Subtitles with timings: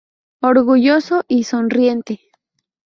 [0.41, 2.21] Orgulloso y sonriente.